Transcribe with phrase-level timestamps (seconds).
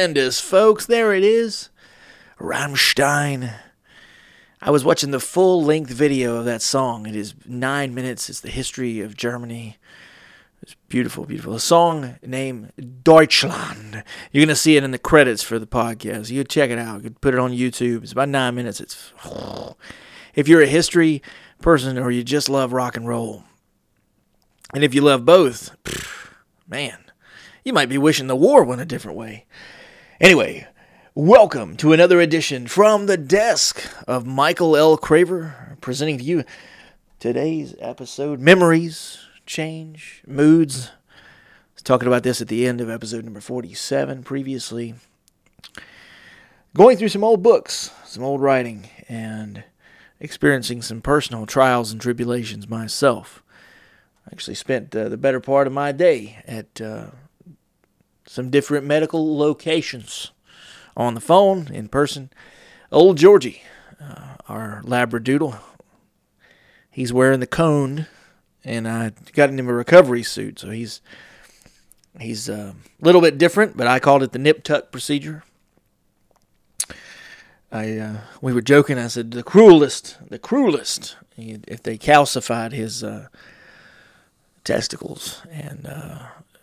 [0.00, 0.86] Stupendous, folks.
[0.86, 1.68] There it is.
[2.38, 3.52] Rammstein.
[4.62, 7.04] I was watching the full length video of that song.
[7.04, 8.30] It is nine minutes.
[8.30, 9.76] It's the history of Germany.
[10.62, 11.52] It's beautiful, beautiful.
[11.52, 12.72] A song named
[13.04, 14.02] Deutschland.
[14.32, 16.30] You're gonna see it in the credits for the podcast.
[16.30, 17.04] You check it out.
[17.04, 18.02] You put it on YouTube.
[18.02, 18.80] It's about nine minutes.
[18.80, 19.12] It's
[20.34, 21.20] if you're a history
[21.60, 23.44] person or you just love rock and roll,
[24.72, 25.76] and if you love both,
[26.66, 26.96] man,
[27.66, 29.44] you might be wishing the war went a different way.
[30.20, 30.66] Anyway,
[31.14, 34.98] welcome to another edition from the desk of Michael L.
[34.98, 36.44] Craver, presenting to you
[37.18, 40.90] today's episode Memories change, moods.
[41.82, 44.92] Talking about this at the end of episode number 47 previously.
[46.74, 49.64] Going through some old books, some old writing, and
[50.20, 53.42] experiencing some personal trials and tribulations myself.
[54.26, 57.06] I actually spent uh, the better part of my day at uh,
[58.30, 60.30] some different medical locations
[60.96, 62.30] on the phone, in person.
[62.92, 63.62] Old Georgie,
[64.00, 65.58] uh, our Labradoodle,
[66.92, 68.06] he's wearing the cone
[68.64, 71.00] and I got him a recovery suit, so he's
[72.20, 75.42] he's a little bit different, but I called it the nip tuck procedure.
[77.72, 78.96] I uh, we were joking.
[78.96, 81.16] I said the cruelest, the cruelest.
[81.36, 83.26] If they calcified his uh,
[84.62, 86.18] testicles and uh,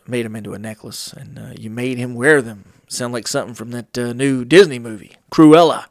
[0.08, 3.54] made him into a necklace, and uh, you made him wear them, sound like something
[3.54, 5.86] from that uh, new Disney movie, Cruella.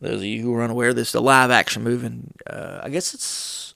[0.00, 2.88] Those of you who are unaware, this is a live action movie, and uh, I
[2.88, 3.74] guess it's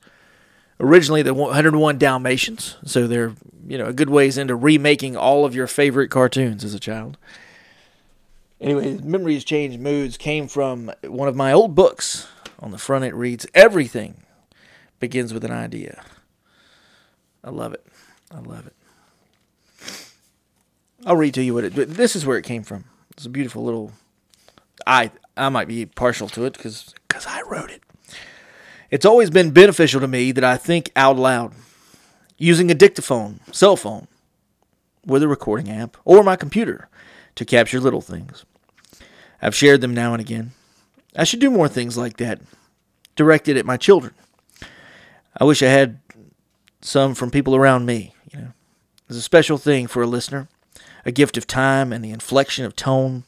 [0.80, 3.34] originally the 101 Dalmatians, so they're
[3.66, 7.16] you know a good ways into remaking all of your favorite cartoons as a child.
[8.60, 12.28] Anyway, Memories Change Moods came from one of my old books.
[12.60, 14.22] On the front, it reads, Everything
[14.98, 16.02] begins with an idea.
[17.42, 17.84] I love it.
[18.30, 18.74] I love it.
[21.04, 21.74] I'll read to you what it.
[21.74, 22.84] This is where it came from.
[23.10, 23.92] It's a beautiful little.
[24.86, 27.82] I I might be partial to it because because I wrote it.
[28.90, 31.52] It's always been beneficial to me that I think out loud,
[32.38, 34.06] using a dictaphone, cell phone,
[35.04, 36.88] with a recording app, or my computer
[37.34, 38.44] to capture little things.
[39.42, 40.52] I've shared them now and again.
[41.16, 42.40] I should do more things like that,
[43.16, 44.14] directed at my children.
[45.36, 45.98] I wish I had
[46.80, 48.52] some from people around me, you know.
[49.08, 50.48] It's a special thing for a listener,
[51.04, 53.24] a gift of time and the inflection of tone.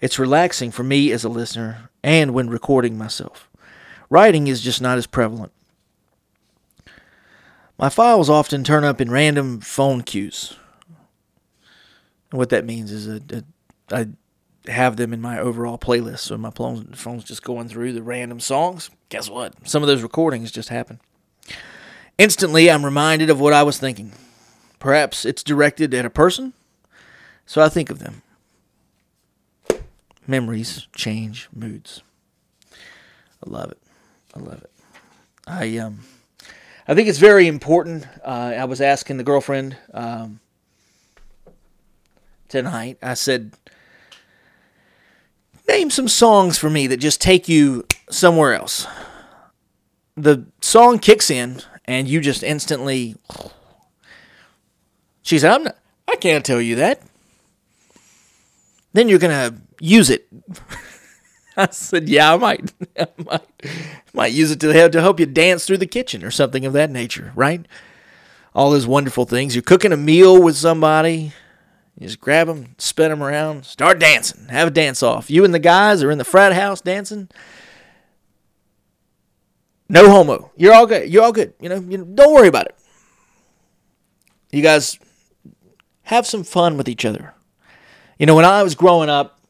[0.00, 3.48] It's relaxing for me as a listener and when recording myself.
[4.10, 5.52] Writing is just not as prevalent.
[7.78, 10.56] My files often turn up in random phone queues.
[12.30, 13.44] And what that means is that
[13.90, 14.08] I
[14.66, 16.20] have them in my overall playlist.
[16.20, 18.90] So my phone's just going through the random songs.
[19.08, 19.54] Guess what?
[19.66, 21.00] Some of those recordings just happen.
[22.18, 24.12] Instantly, I'm reminded of what I was thinking.
[24.78, 26.52] Perhaps it's directed at a person,
[27.46, 28.22] so I think of them.
[30.26, 32.02] Memories change moods.
[32.72, 33.78] I love it.
[34.34, 34.70] I love it.
[35.46, 36.00] I um,
[36.88, 38.06] I think it's very important.
[38.24, 40.40] Uh, I was asking the girlfriend um,
[42.48, 42.98] tonight.
[43.02, 43.52] I said,
[45.68, 48.86] name some songs for me that just take you somewhere else.
[50.16, 53.16] The song kicks in, and you just instantly.
[55.26, 55.78] She said, "I'm not.
[56.06, 57.00] I can't tell you that."
[58.94, 60.26] Then you're gonna use it.
[61.56, 63.42] I said, "Yeah, I might, I might,
[64.14, 66.72] might use it to help to help you dance through the kitchen or something of
[66.72, 67.66] that nature, right?
[68.54, 69.54] All those wonderful things.
[69.54, 71.32] You're cooking a meal with somebody,
[71.98, 75.30] you just grab them, spin them around, start dancing, have a dance off.
[75.30, 77.28] You and the guys are in the frat house dancing.
[79.88, 80.50] No homo.
[80.56, 81.12] You're all good.
[81.12, 81.52] You're all good.
[81.60, 82.76] You know, you know, don't worry about it.
[84.50, 84.98] You guys
[86.02, 87.34] have some fun with each other.
[88.18, 89.40] You know, when I was growing up,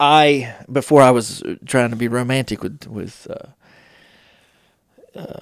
[0.00, 5.40] I before I was trying to be romantic with with uh, uh,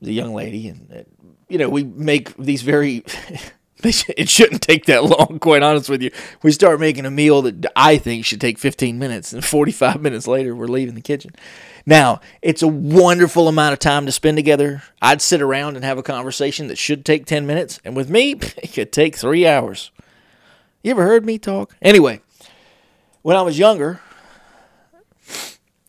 [0.00, 1.04] the young lady, and
[1.48, 3.04] you know we make these very.
[3.82, 6.10] it shouldn't take that long, quite honest with you.
[6.42, 10.26] We start making a meal that I think should take 15 minutes, and 45 minutes
[10.26, 11.30] later, we're leaving the kitchen.
[11.86, 14.82] Now, it's a wonderful amount of time to spend together.
[15.00, 18.32] I'd sit around and have a conversation that should take 10 minutes, and with me,
[18.62, 19.90] it could take three hours.
[20.82, 21.76] You ever heard me talk?
[21.82, 22.22] Anyway,
[23.20, 24.00] when I was younger,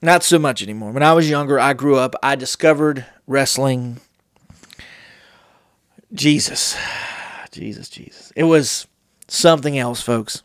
[0.02, 0.92] not so much anymore.
[0.92, 4.02] When I was younger, I grew up, I discovered wrestling.
[6.14, 6.78] Jesus.
[7.52, 8.34] Jesus, Jesus.
[8.36, 8.88] It was
[9.30, 10.44] something else, folks.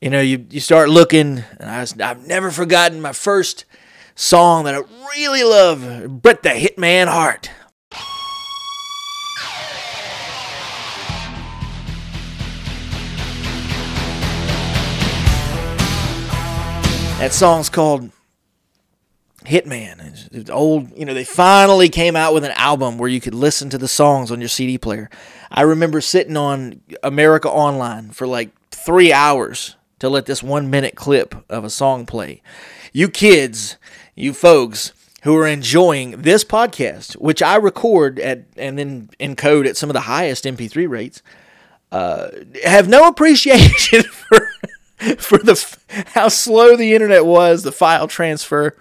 [0.00, 3.64] You know, you, you start looking, and I was, I've never forgotten my first
[4.14, 4.82] song that I
[5.16, 7.50] really love Bret the Hitman Hart.
[17.18, 18.12] That song's called
[19.44, 20.28] Hitman.
[20.30, 23.68] It's, old, you know, they finally came out with an album where you could listen
[23.70, 25.10] to the songs on your CD player.
[25.50, 30.94] I remember sitting on America Online for like three hours to let this one minute
[30.94, 32.40] clip of a song play.
[32.92, 33.78] You kids,
[34.14, 34.92] you folks
[35.22, 39.94] who are enjoying this podcast, which I record at and then encode at some of
[39.94, 41.22] the highest MP3 rates,
[41.90, 42.28] uh,
[42.64, 44.47] have no appreciation for
[45.18, 45.76] for the
[46.14, 48.76] how slow the internet was, the file transfer.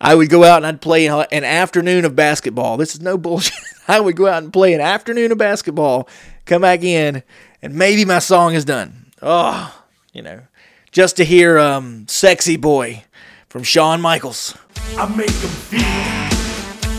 [0.00, 2.76] I would go out and I'd play an afternoon of basketball.
[2.76, 3.54] This is no bullshit.
[3.88, 6.08] I would go out and play an afternoon of basketball,
[6.44, 7.22] come back in,
[7.62, 9.06] and maybe my song is done.
[9.22, 9.82] Oh,
[10.12, 10.42] you know,
[10.90, 13.04] just to hear um, "Sexy Boy"
[13.48, 14.56] from Shawn Michaels.
[14.98, 15.80] I make them feel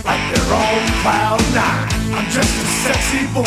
[0.03, 2.15] like they're on cloud nine.
[2.15, 3.43] I'm just a sexy boy.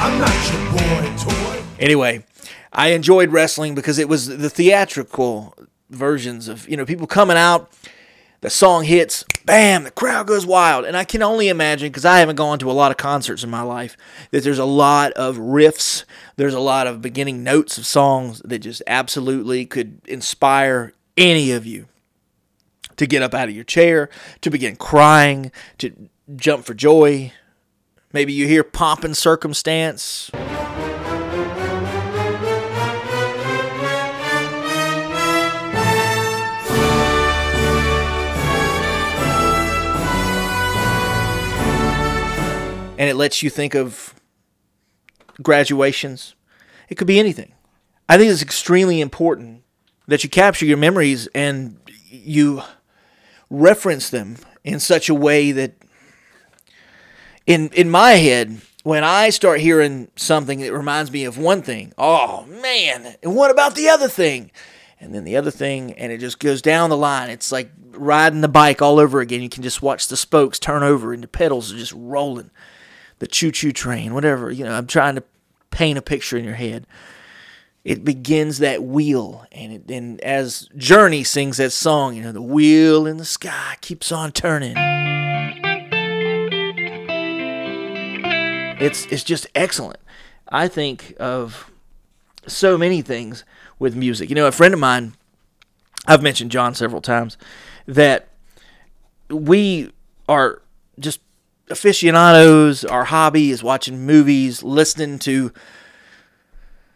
[0.00, 1.64] I'm not your boy toy.
[1.78, 2.22] Anyway,
[2.74, 5.54] I enjoyed wrestling because it was the theatrical
[5.90, 7.72] versions of, you know, people coming out,
[8.40, 10.84] the song hits, bam, the crowd goes wild.
[10.84, 13.50] And I can only imagine, because I haven't gone to a lot of concerts in
[13.50, 13.96] my life,
[14.32, 16.04] that there's a lot of riffs,
[16.36, 21.64] there's a lot of beginning notes of songs that just absolutely could inspire any of
[21.64, 21.86] you
[22.96, 24.10] to get up out of your chair,
[24.40, 27.32] to begin crying, to jump for joy.
[28.12, 30.30] Maybe you hear pomp and circumstance.
[42.96, 44.14] And it lets you think of
[45.42, 46.34] graduations.
[46.88, 47.54] It could be anything.
[48.08, 49.62] I think it's extremely important
[50.06, 52.62] that you capture your memories and you
[53.50, 55.74] reference them in such a way that
[57.46, 61.92] in in my head when I start hearing something that reminds me of one thing,
[61.96, 64.50] oh man, and what about the other thing?
[65.00, 67.30] And then the other thing, and it just goes down the line.
[67.30, 69.42] It's like riding the bike all over again.
[69.42, 72.50] You can just watch the spokes turn over and the pedals are just rolling.
[73.24, 74.50] The choo choo train, whatever.
[74.52, 75.22] You know, I'm trying to
[75.70, 76.86] paint a picture in your head.
[77.82, 82.42] It begins that wheel and it, and as journey sings that song you know the
[82.42, 84.74] wheel in the sky keeps on turning.
[88.78, 90.00] It's it's just excellent.
[90.50, 91.70] I think of
[92.46, 93.42] so many things
[93.78, 94.28] with music.
[94.28, 95.14] You know a friend of mine
[96.06, 97.38] i've mentioned john several times
[97.86, 98.28] that
[99.30, 99.90] we
[100.28, 100.60] are
[100.98, 101.20] just
[101.70, 105.52] aficionados our hobby is watching movies listening to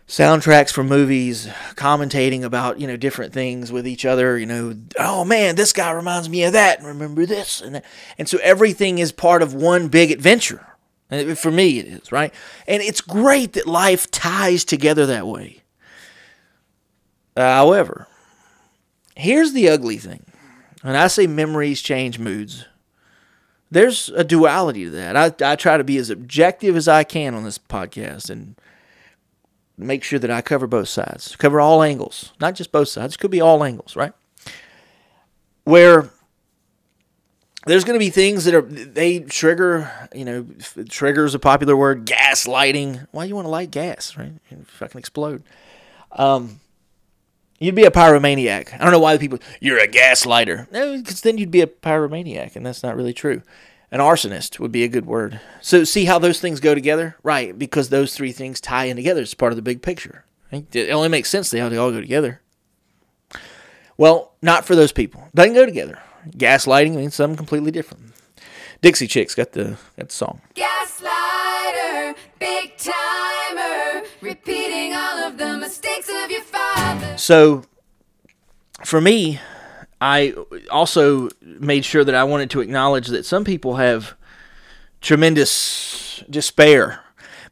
[0.08, 4.38] soundtracks for movies, commentating about you know different things with each other.
[4.38, 7.84] You know, oh man, this guy reminds me of that, and remember this, and that.
[8.16, 10.64] and so everything is part of one big adventure.
[11.10, 12.34] And for me, it is right,
[12.66, 15.62] and it's great that life ties together that way.
[17.36, 18.08] However,
[19.14, 20.24] here's the ugly thing,
[20.82, 22.66] and I say memories change moods.
[23.70, 25.16] There's a duality to that.
[25.16, 28.56] I, I try to be as objective as I can on this podcast and
[29.76, 33.16] make sure that I cover both sides, cover all angles, not just both sides.
[33.16, 34.12] Could be all angles, right?
[35.64, 36.08] Where
[37.66, 40.46] there's going to be things that are they trigger, you know,
[40.88, 43.06] trigger is a popular word, gaslighting.
[43.10, 44.32] Why do you want to light gas, right?
[44.50, 45.42] You fucking explode.
[46.12, 46.60] Um,
[47.58, 48.74] you'd be a pyromaniac.
[48.74, 50.70] I don't know why the people you're a gaslighter.
[50.70, 53.42] No, because then you'd be a pyromaniac, and that's not really true.
[53.90, 55.40] An arsonist would be a good word.
[55.62, 57.16] So see how those things go together?
[57.22, 59.22] Right, because those three things tie in together.
[59.22, 60.24] It's part of the big picture.
[60.50, 62.40] It only makes sense they how they all go together.
[63.96, 65.28] Well, not for those people.
[65.34, 65.98] Doesn't go together.
[66.30, 68.12] Gaslighting means something completely different.
[68.80, 70.40] Dixie Chicks got the got the song.
[70.54, 73.87] Gaslighter, big timer,
[74.20, 77.16] repeating all of the mistakes of your father.
[77.18, 77.64] So,
[78.84, 79.40] for me,
[80.00, 80.34] I
[80.70, 84.14] also made sure that I wanted to acknowledge that some people have
[85.00, 87.00] tremendous despair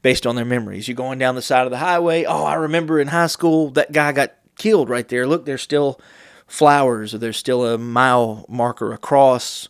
[0.02, 0.86] based on their memories.
[0.86, 2.24] You're going down the side of the highway.
[2.24, 5.26] Oh, I remember in high school that guy got killed right there.
[5.26, 6.00] Look, there's still
[6.46, 9.68] flowers, or there's still a mile marker across,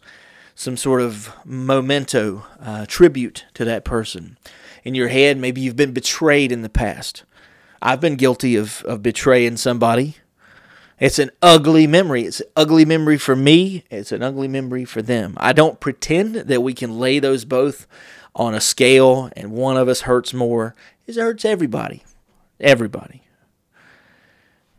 [0.54, 4.36] some sort of memento, uh, tribute to that person.
[4.86, 7.24] In your head, maybe you've been betrayed in the past.
[7.82, 10.16] I've been guilty of, of betraying somebody
[10.98, 12.24] it's an ugly memory.
[12.24, 13.84] It's an ugly memory for me.
[13.90, 15.34] It's an ugly memory for them.
[15.36, 17.86] I don't pretend that we can lay those both
[18.34, 20.74] on a scale and one of us hurts more.
[21.06, 22.02] It hurts everybody.
[22.58, 23.24] Everybody.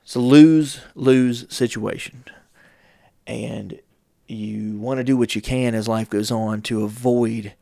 [0.02, 2.24] It's a lose lose situation.
[3.28, 3.80] And
[4.28, 7.54] you want to do what you can as life goes on to avoid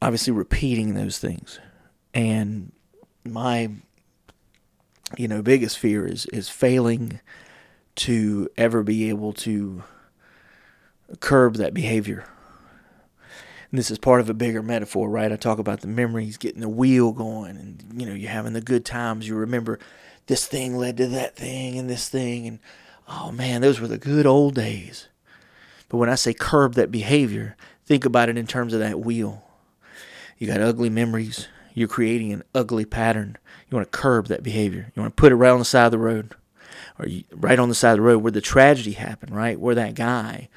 [0.00, 1.58] obviously repeating those things.
[2.14, 2.72] And
[3.24, 3.70] my
[5.16, 7.20] you know, biggest fear is is failing
[7.96, 9.82] to ever be able to
[11.20, 12.26] curb that behavior.
[13.70, 15.32] And this is part of a bigger metaphor, right?
[15.32, 18.60] I talk about the memories, getting the wheel going, and you know, you're having the
[18.60, 19.28] good times.
[19.28, 19.78] You remember
[20.26, 22.58] this thing led to that thing and this thing, and
[23.08, 25.08] oh man, those were the good old days.
[25.88, 29.47] But when I say curb that behavior, think about it in terms of that wheel.
[30.38, 31.48] You got ugly memories.
[31.74, 33.36] You're creating an ugly pattern.
[33.68, 34.92] You want to curb that behavior.
[34.94, 36.34] You want to put it right on the side of the road,
[36.98, 39.58] or you, right on the side of the road where the tragedy happened, right?
[39.58, 40.48] Where that guy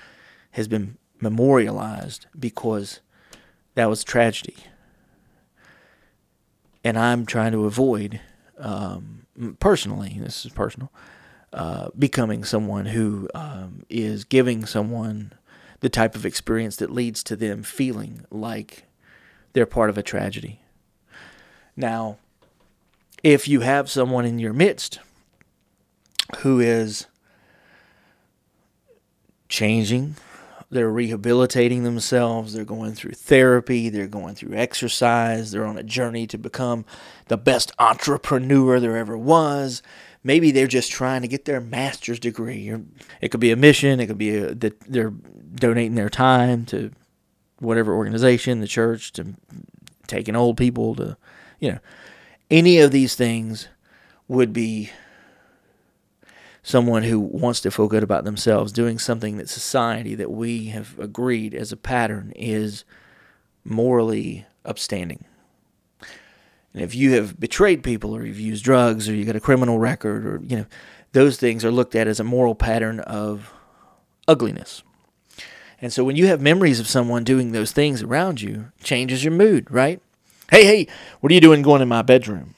[0.52, 3.02] has been memorialized because
[3.76, 4.58] that was tragedy.
[6.84, 8.20] And I'm trying to avoid,
[8.58, 9.26] um,
[9.60, 10.92] personally, this is personal,
[11.54, 15.34] uh, becoming someone who um, is giving someone
[15.82, 18.86] the type of experience that leads to them feeling like
[19.54, 20.62] they're part of a tragedy.
[21.76, 22.18] Now,
[23.24, 25.00] if you have someone in your midst
[26.40, 27.06] who is
[29.50, 30.16] changing,
[30.70, 36.26] they're rehabilitating themselves, they're going through therapy, they're going through exercise, they're on a journey
[36.28, 36.86] to become
[37.28, 39.84] the best entrepreneur there ever was.
[40.24, 42.74] Maybe they're just trying to get their master's degree.
[43.20, 45.14] It could be a mission, it could be that they're
[45.56, 46.92] donating their time to
[47.62, 49.36] whatever organization, the church, to
[50.08, 51.16] taking old people to,
[51.60, 51.80] you know,
[52.50, 53.70] any of these things
[54.28, 54.90] would be
[56.64, 60.98] someone who wants to feel good about themselves doing something that society that we have
[61.00, 62.84] agreed as a pattern is
[63.64, 65.24] morally upstanding.
[66.74, 69.80] And if you have betrayed people or you've used drugs or you got a criminal
[69.80, 70.66] record or you know
[71.14, 73.52] those things are looked at as a moral pattern of
[74.28, 74.84] ugliness.
[75.82, 79.34] And so when you have memories of someone doing those things around you, changes your
[79.34, 80.00] mood, right?
[80.52, 80.88] Hey, hey,
[81.20, 82.56] what are you doing going in my bedroom?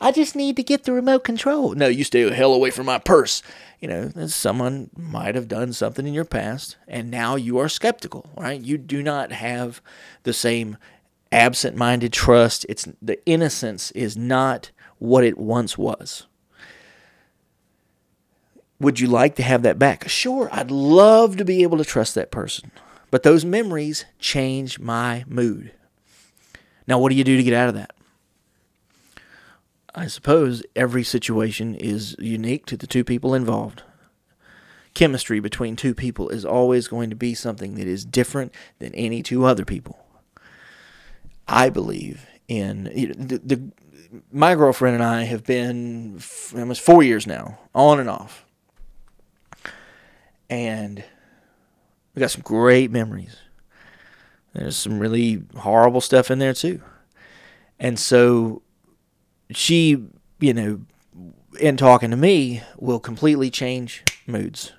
[0.00, 1.74] I just need to get the remote control.
[1.74, 3.42] No, you stay the hell away from my purse.
[3.80, 8.28] You know, someone might have done something in your past, and now you are skeptical,
[8.36, 8.60] right?
[8.60, 9.80] You do not have
[10.24, 10.76] the same
[11.32, 12.66] absent minded trust.
[12.68, 16.26] It's the innocence is not what it once was.
[18.78, 20.08] Would you like to have that back?
[20.08, 22.70] Sure, I'd love to be able to trust that person.
[23.10, 25.72] But those memories change my mood.
[26.86, 27.92] Now, what do you do to get out of that?
[29.94, 33.82] I suppose every situation is unique to the two people involved.
[34.92, 39.22] Chemistry between two people is always going to be something that is different than any
[39.22, 40.06] two other people.
[41.48, 43.72] I believe in you know, the, the
[44.30, 46.20] my girlfriend and I have been
[46.54, 48.45] almost four years now, on and off,
[50.48, 51.04] and
[52.14, 53.36] we got some great memories.
[54.52, 56.80] There's some really horrible stuff in there too,
[57.78, 58.62] and so
[59.50, 60.02] she,
[60.40, 60.80] you know,
[61.60, 64.72] in talking to me, will completely change moods.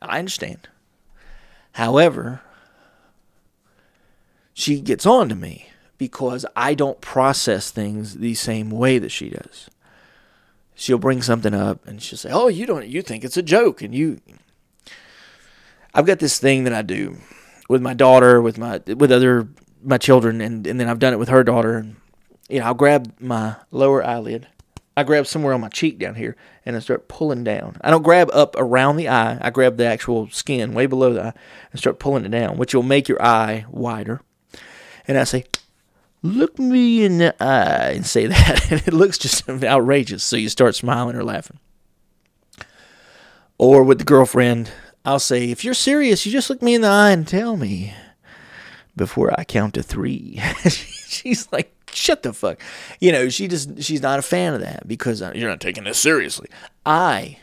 [0.00, 0.68] I understand.
[1.72, 2.40] However,
[4.54, 9.30] she gets on to me because I don't process things the same way that she
[9.30, 9.68] does.
[10.80, 13.82] She'll bring something up and she'll say, "Oh, you don't you think it's a joke."
[13.82, 14.18] And you
[15.92, 17.18] I've got this thing that I do
[17.68, 19.46] with my daughter, with my with other
[19.82, 21.96] my children and and then I've done it with her daughter and
[22.48, 24.48] you know, I'll grab my lower eyelid.
[24.96, 26.34] I grab somewhere on my cheek down here
[26.64, 27.76] and I start pulling down.
[27.82, 29.36] I don't grab up around the eye.
[29.38, 31.32] I grab the actual skin way below the eye
[31.72, 34.22] and start pulling it down, which will make your eye wider.
[35.06, 35.44] And I say,
[36.22, 38.70] look me in the eye and say that.
[38.70, 40.22] And it looks just outrageous.
[40.24, 41.58] So you start smiling or laughing.
[43.58, 44.70] Or with the girlfriend,
[45.04, 47.94] I'll say, if you're serious, you just look me in the eye and tell me
[48.96, 50.40] before I count to three.
[50.64, 52.60] She's like, shut the fuck.
[53.00, 55.84] You know, she just she's not a fan of that because uh, you're not taking
[55.84, 56.48] this seriously.
[56.86, 57.38] I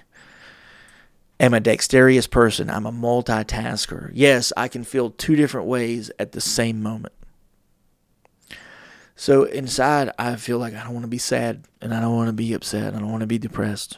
[1.40, 2.70] am a dexterous person.
[2.70, 4.12] I'm a multitasker.
[4.14, 7.14] Yes, I can feel two different ways at the same moment.
[9.20, 12.28] So inside, I feel like I don't want to be sad and I don't want
[12.28, 12.94] to be upset.
[12.94, 13.98] I don't want to be depressed.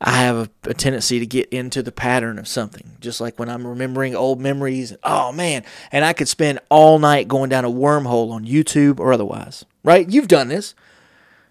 [0.00, 3.48] I have a, a, tendency to get into the pattern of something, just like when
[3.48, 4.92] I'm remembering old memories.
[5.04, 5.62] Oh man,
[5.92, 9.64] and I could spend all night going down a wormhole on YouTube or otherwise.
[9.84, 10.10] Right?
[10.10, 10.74] You've done this.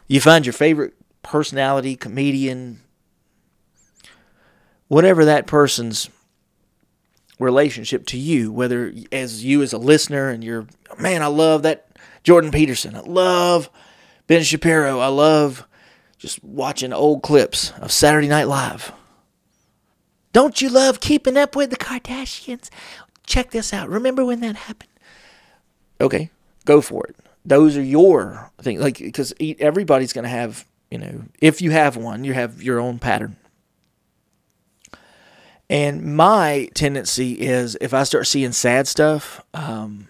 [0.07, 2.81] You find your favorite personality, comedian,
[4.89, 6.09] whatever that person's
[7.39, 10.67] relationship to you, whether as you as a listener and you're,
[10.99, 11.87] man, I love that
[12.23, 12.95] Jordan Peterson.
[12.95, 13.69] I love
[14.27, 14.99] Ben Shapiro.
[14.99, 15.67] I love
[16.17, 18.91] just watching old clips of Saturday Night Live.
[20.31, 22.69] Don't you love keeping up with the Kardashians?
[23.25, 23.89] Check this out.
[23.89, 24.89] Remember when that happened?
[26.01, 26.31] Okay,
[26.65, 27.15] go for it.
[27.45, 28.81] Those are your things.
[28.81, 32.79] Like, because everybody's going to have You know, if you have one, you have your
[32.79, 33.35] own pattern.
[35.67, 40.07] And my tendency is if I start seeing sad stuff, um,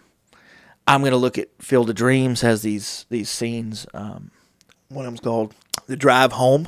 [0.88, 3.88] I'm gonna look at Field of Dreams has these these scenes.
[3.94, 4.32] Um,
[4.90, 5.54] one of them's called
[5.88, 6.68] The Drive Home,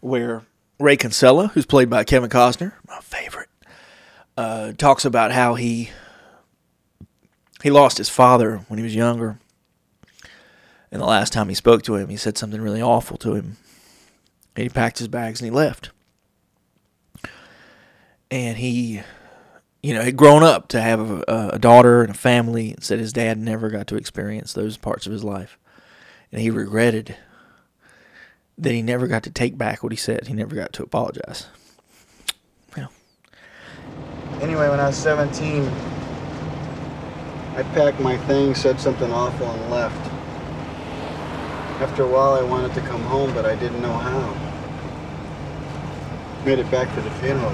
[0.00, 0.42] where
[0.78, 3.48] Ray Kinsella, who's played by Kevin Costner, my favorite,
[4.36, 5.90] uh, talks about how he
[7.62, 9.38] he lost his father when he was younger.
[10.92, 13.56] And the last time he spoke to him, he said something really awful to him.
[14.54, 15.90] And he packed his bags and he left.
[18.30, 19.00] And he,
[19.84, 22.98] you know, had grown up to have a, a daughter and a family, and said
[22.98, 25.58] his dad never got to experience those parts of his life.
[26.32, 27.14] And he regretted
[28.56, 30.26] that he never got to take back what he said.
[30.26, 31.48] He never got to apologize.
[32.78, 32.86] Yeah.
[34.40, 35.68] Anyway, when I was 17,
[37.56, 40.10] I packed my things, said something awful, and left.
[41.82, 44.32] After a while, I wanted to come home, but I didn't know how.
[46.46, 47.52] Made it back to the funeral.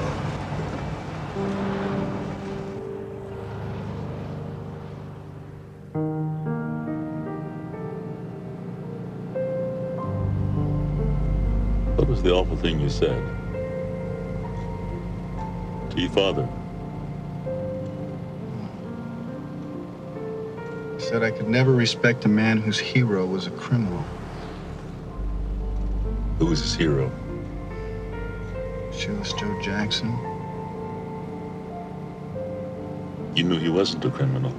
[12.00, 13.22] What was the awful thing you said?
[15.90, 16.48] To your father?
[20.94, 24.02] I Said I could never respect a man whose hero was a criminal.
[26.38, 27.12] Who was his hero?
[28.96, 30.08] Shoeless Joe Jackson.
[33.34, 34.54] You knew he wasn't a criminal.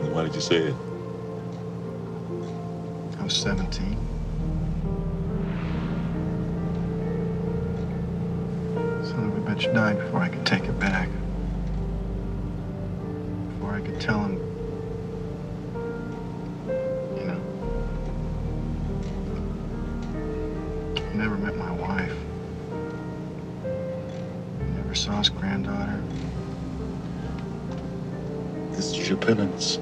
[0.00, 0.74] Then why did you say it?
[3.20, 4.13] I was 17.
[9.14, 11.08] Son of a bitch died before I could take it back.
[13.50, 14.32] Before I could tell him,
[17.16, 17.40] you know.
[20.96, 22.12] He never met my wife.
[24.74, 26.02] Never saw his granddaughter.
[28.72, 29.78] This is your penance.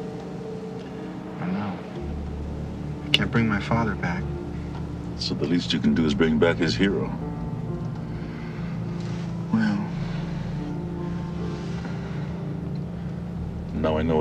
[1.40, 1.73] I know.
[3.07, 4.23] I can't bring my father back.
[5.16, 7.11] So the least you can do is bring back his hero.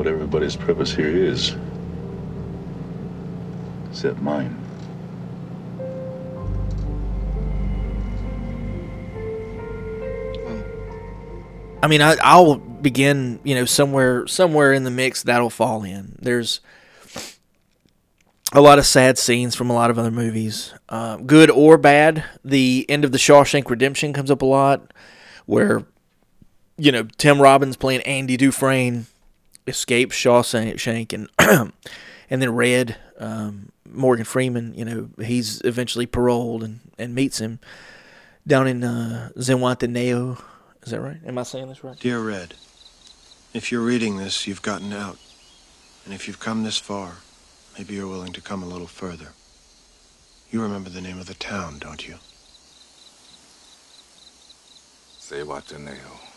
[0.01, 1.55] What everybody's purpose here is.
[3.91, 4.57] Except mine.
[11.83, 16.17] I mean, I, I'll begin, you know, somewhere somewhere in the mix that'll fall in.
[16.19, 16.61] There's
[18.53, 22.23] a lot of sad scenes from a lot of other movies, uh, good or bad.
[22.43, 24.93] The end of the Shawshank Redemption comes up a lot,
[25.45, 25.85] where
[26.75, 29.05] you know Tim Robbins playing Andy Dufresne
[29.67, 31.29] escapes Shawshank, and
[32.29, 37.59] and then Red um, Morgan Freeman, you know, he's eventually paroled and, and meets him
[38.47, 40.41] down in uh, Zihuatanejo.
[40.83, 41.19] Is that right?
[41.25, 41.99] Am I saying this right?
[41.99, 42.55] Dear Red,
[43.53, 45.17] if you're reading this, you've gotten out.
[46.05, 47.17] And if you've come this far,
[47.77, 49.29] maybe you're willing to come a little further.
[50.49, 52.15] You remember the name of the town, don't you?
[55.19, 56.30] Zihuatanejo.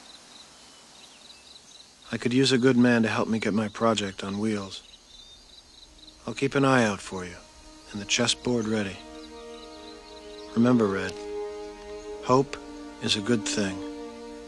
[2.14, 4.84] I could use a good man to help me get my project on wheels.
[6.24, 7.34] I'll keep an eye out for you,
[7.90, 8.96] and the chessboard ready.
[10.54, 11.12] Remember, Red,
[12.22, 12.56] hope
[13.02, 13.76] is a good thing,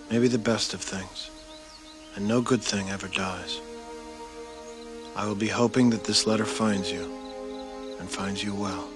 [0.09, 1.29] maybe the best of things,
[2.15, 3.59] and no good thing ever dies.
[5.17, 7.03] I will be hoping that this letter finds you,
[7.99, 8.89] and finds you well.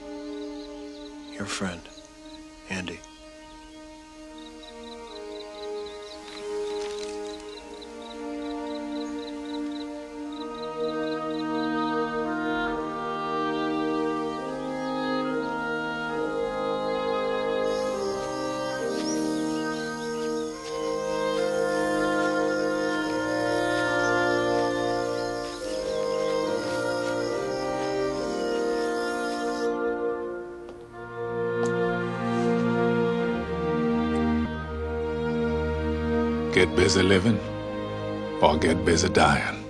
[1.33, 1.81] Your friend,
[2.69, 3.01] Andy.
[36.53, 37.39] Get busy living
[38.43, 39.65] or get busy dying.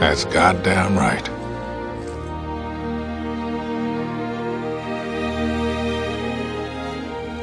[0.00, 1.28] That's goddamn right.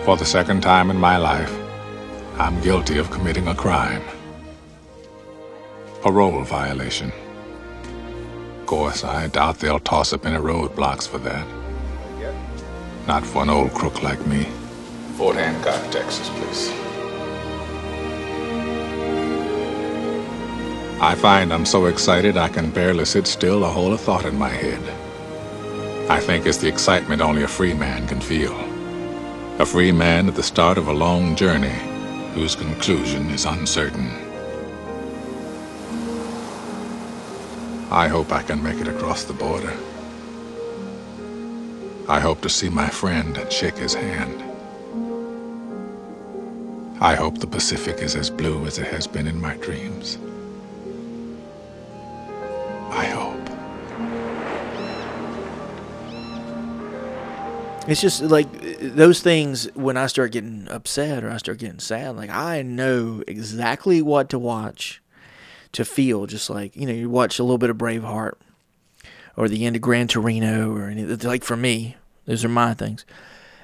[0.03, 1.55] For the second time in my life,
[2.39, 4.01] I'm guilty of committing a crime.
[6.01, 7.11] Parole violation.
[8.59, 11.45] Of course, I doubt they'll toss up any roadblocks for that.
[13.07, 14.47] Not for an old crook like me.
[15.19, 16.69] Fort Hancock, Texas, please.
[21.01, 24.37] I find I'm so excited I can barely sit still or hold a thought in
[24.37, 24.81] my head.
[26.09, 28.57] I think it's the excitement only a free man can feel.
[29.59, 31.77] A free man at the start of a long journey
[32.33, 34.09] whose conclusion is uncertain.
[37.91, 39.73] I hope I can make it across the border.
[42.07, 44.48] I hope to see my friend and shake his hand.
[47.01, 50.17] I hope the Pacific is as blue as it has been in my dreams.
[52.91, 53.39] I hope.
[57.87, 58.47] It's just like
[58.81, 63.23] those things when I start getting upset or I start getting sad, like I know
[63.27, 65.01] exactly what to watch
[65.71, 66.25] to feel.
[66.25, 68.33] Just like, you know, you watch a little bit of Braveheart
[69.37, 73.05] or the end of Gran Torino or any, like for me, those are my things.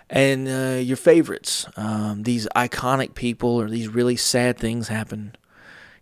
[0.10, 5.36] And uh, your favorites, um, these iconic people or these really sad things happen.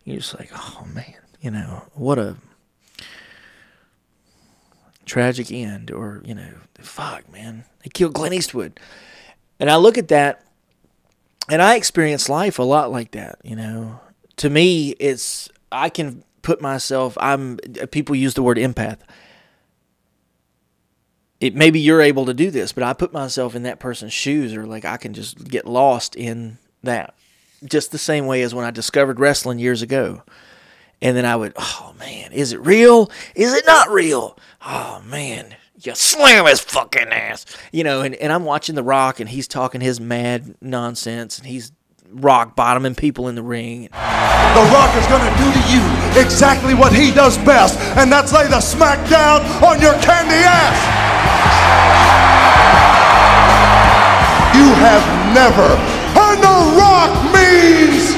[0.04, 2.36] You're just like, oh man, you know, what a
[5.06, 7.66] tragic end or you know fuck man.
[7.84, 8.80] They killed clint eastwood.
[9.60, 10.44] And i look at that
[11.50, 14.00] and i experience life a lot like that you know.
[14.38, 17.58] To me it's i can put myself i'm
[17.92, 19.00] people use the word empath
[21.44, 24.56] it maybe you're able to do this but i put myself in that person's shoes
[24.56, 27.14] or like i can just get lost in that
[27.64, 30.22] just the same way as when i discovered wrestling years ago
[31.04, 33.12] and then I would, oh man, is it real?
[33.36, 34.38] Is it not real?
[34.66, 37.46] Oh man, you slam his fucking ass.
[37.74, 41.46] You know, and, and I'm watching The Rock and he's talking his mad nonsense and
[41.46, 41.74] he's
[42.10, 43.90] rock bottoming people in the ring.
[43.92, 48.32] The Rock is going to do to you exactly what he does best, and that's
[48.32, 51.13] lay the smack down on your candy ass.
[54.54, 55.76] You have never
[56.14, 58.16] heard The Rock means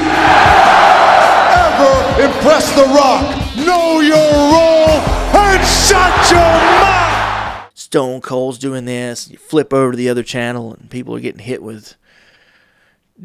[1.55, 3.23] ever impress The Rock.
[3.55, 4.99] Know your role
[5.35, 7.71] and shut your mouth.
[7.73, 9.29] Stone Cold's doing this.
[9.29, 11.95] You flip over to the other channel and people are getting hit with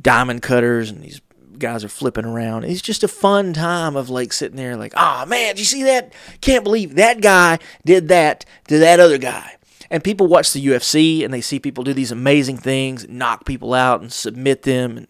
[0.01, 1.21] diamond cutters and these
[1.59, 2.65] guys are flipping around.
[2.65, 5.83] It's just a fun time of like sitting there like, oh man, did you see
[5.85, 6.13] that?
[6.41, 9.57] Can't believe that guy did that to that other guy.
[9.91, 13.75] And people watch the UFC and they see people do these amazing things, knock people
[13.75, 14.97] out and submit them.
[14.97, 15.09] And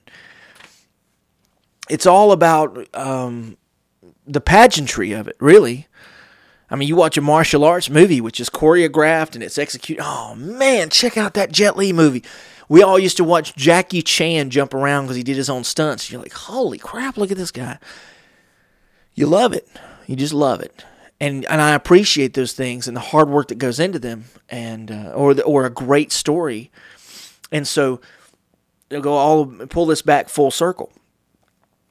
[1.91, 3.59] it's all about um,
[4.27, 5.87] the pageantry of it, really.
[6.71, 10.03] I mean, you watch a martial arts movie which is choreographed and it's executed.
[10.05, 12.25] Oh man, check out that Jet Li movie.
[12.69, 16.11] We all used to watch Jackie Chan jump around because he did his own stunts.
[16.11, 17.79] You're like, holy crap, look at this guy.
[19.15, 19.69] You love it.
[20.07, 20.85] You just love it.
[21.21, 24.91] And, and I appreciate those things and the hard work that goes into them, and
[24.91, 26.71] uh, or the, or a great story,
[27.53, 28.01] and so
[28.89, 30.91] they'll go all pull this back full circle.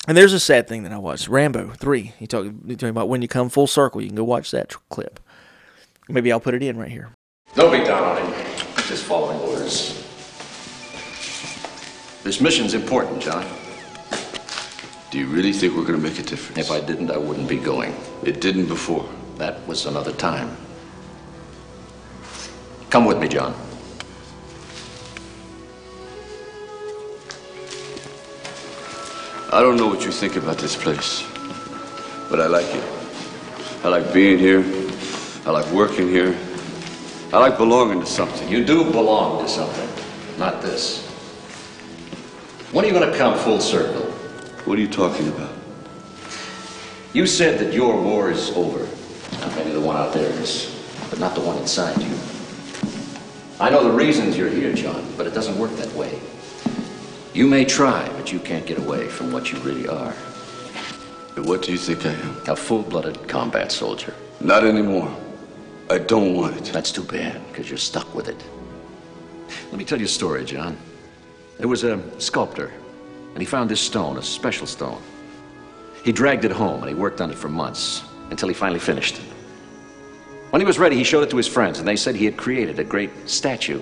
[0.07, 2.13] And there's a sad thing that I watched Rambo 3.
[2.17, 4.01] He talking, talking about when you come full circle.
[4.01, 5.19] You can go watch that clip.
[6.07, 7.09] Maybe I'll put it in right here.
[7.53, 8.33] Don't be down on him.
[8.87, 9.95] Just following orders.
[12.23, 13.45] This mission's important, John.
[15.11, 16.59] Do you really think we're going to make a difference?
[16.59, 17.95] If I didn't, I wouldn't be going.
[18.21, 19.09] It didn't before.
[19.37, 20.55] That was another time.
[22.91, 23.55] Come with me, John.
[29.51, 31.23] I don't know what you think about this place,
[32.29, 32.83] but I like it.
[33.83, 34.63] I like being here.
[35.43, 36.37] I like working here.
[37.33, 38.47] I like belonging to something.
[38.47, 39.89] You do belong to something,
[40.37, 41.03] not this.
[42.71, 44.08] When are you going to come full circle?
[44.69, 45.49] What are you talking about?
[47.13, 48.87] You said that your war is over.
[49.39, 50.79] Now, maybe the one out there is,
[51.09, 52.15] but not the one inside you.
[53.59, 56.19] I know the reasons you're here, John, but it doesn't work that way.
[57.33, 60.11] You may try, but you can't get away from what you really are.
[61.37, 62.37] What do you think I am?
[62.47, 64.13] A full-blooded combat soldier.
[64.39, 65.11] Not anymore.
[65.89, 66.65] I don't want it.
[66.65, 68.43] That's too bad, because you're stuck with it.
[69.71, 70.77] Let me tell you a story, John.
[71.57, 72.71] There was a sculptor,
[73.33, 75.01] and he found this stone, a special stone.
[76.03, 79.17] He dragged it home, and he worked on it for months, until he finally finished
[79.17, 79.25] it.
[80.51, 82.37] When he was ready, he showed it to his friends, and they said he had
[82.37, 83.81] created a great statue.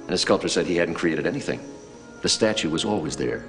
[0.00, 1.60] And the sculptor said he hadn't created anything.
[2.22, 3.44] The statue was always there.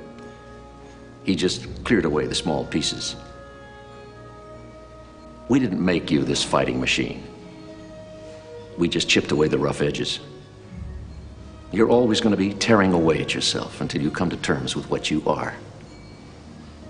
[1.23, 3.15] He just cleared away the small pieces.
[5.47, 7.23] We didn't make you this fighting machine.
[8.77, 10.19] We just chipped away the rough edges.
[11.71, 14.89] You're always going to be tearing away at yourself until you come to terms with
[14.89, 15.53] what you are.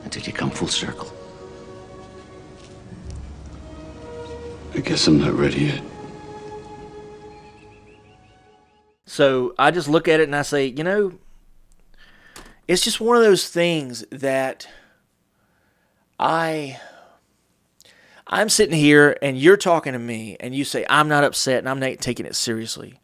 [0.04, 1.12] Until you come full circle.
[4.74, 5.82] I guess I'm not ready yet.
[9.06, 11.14] So I just look at it and I say, you know,
[12.68, 14.68] it's just one of those things that
[16.20, 16.80] I
[18.28, 21.70] I'm sitting here and you're talking to me and you say, I'm not upset and
[21.70, 23.00] I'm not taking it seriously.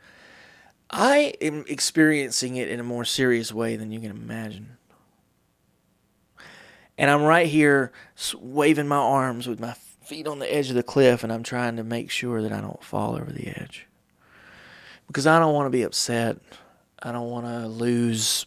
[0.91, 4.77] I am experiencing it in a more serious way than you can imagine.
[6.97, 7.91] And I'm right here
[8.38, 9.73] waving my arms with my
[10.04, 12.60] feet on the edge of the cliff and I'm trying to make sure that I
[12.60, 13.88] don't fall over the edge.
[15.08, 16.38] Because I don't want to be upset.
[17.01, 18.45] I don't want to lose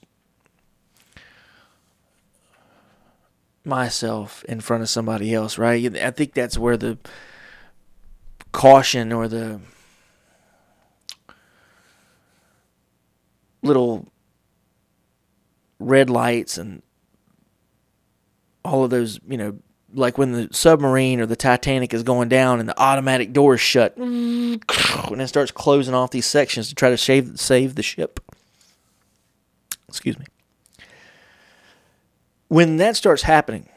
[3.65, 5.97] myself in front of somebody else, right?
[5.97, 6.99] I think that's where the
[8.53, 9.61] caution or the
[13.65, 14.07] little
[15.79, 16.83] red lights and
[18.65, 19.59] all of those, you know,
[19.93, 23.97] like when the submarine or the Titanic is going down and the automatic doors shut
[23.97, 24.61] mm.
[25.13, 28.21] and it starts closing off these sections to try to save save the ship.
[29.89, 30.27] Excuse me.
[32.49, 33.69] When that starts happening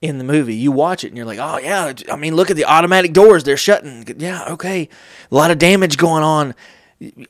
[0.00, 2.56] in the movie, you watch it and you're like, "Oh yeah, I mean, look at
[2.56, 4.88] the automatic doors, they're shutting." Yeah, okay.
[5.30, 6.54] A lot of damage going on.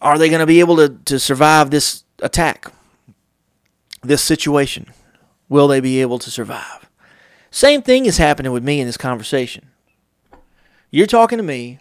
[0.00, 2.66] Are they going to be able to to survive this attack?
[4.02, 4.86] This situation?
[5.48, 6.88] Will they be able to survive?
[7.50, 9.70] Same thing is happening with me in this conversation.
[10.90, 11.80] You're talking to me.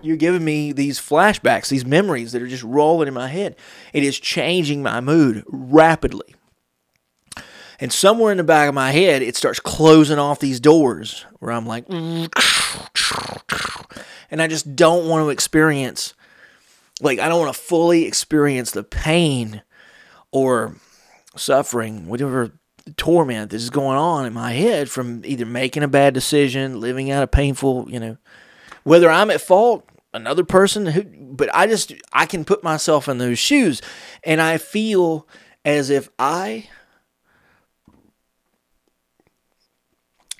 [0.00, 3.56] You're giving me these flashbacks, these memories that are just rolling in my head.
[3.92, 6.36] It is changing my mood rapidly.
[7.80, 11.52] And somewhere in the back of my head, it starts closing off these doors where
[11.52, 11.84] I'm like,
[14.30, 16.14] and I just don't want to experience,
[17.00, 19.62] like, I don't want to fully experience the pain
[20.32, 20.76] or
[21.36, 22.52] suffering, whatever
[22.96, 27.10] torment that is going on in my head from either making a bad decision, living
[27.10, 28.16] out a painful, you know,
[28.84, 33.18] whether I'm at fault, another person who, but I just, I can put myself in
[33.18, 33.82] those shoes
[34.24, 35.28] and I feel
[35.64, 36.68] as if I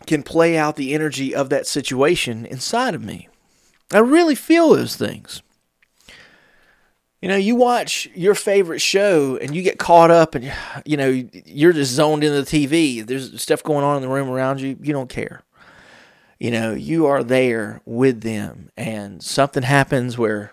[0.07, 3.29] can play out the energy of that situation inside of me.
[3.93, 5.43] I really feel those things.
[7.23, 10.53] You know, you watch your favorite show and you get caught up and,
[10.85, 13.05] you know, you're just zoned into the TV.
[13.05, 14.77] There's stuff going on in the room around you.
[14.81, 15.43] You don't care.
[16.39, 20.53] You know, you are there with them and something happens where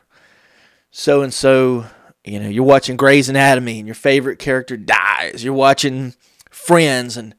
[0.90, 1.86] so and so,
[2.24, 5.44] you know, you're watching Grey's Anatomy and your favorite character dies.
[5.44, 6.16] You're watching
[6.50, 7.36] Friends and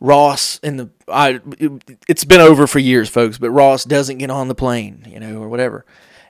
[0.00, 4.30] Ross and the I it, it's been over for years, folks, but Ross doesn't get
[4.30, 5.84] on the plane, you know, or whatever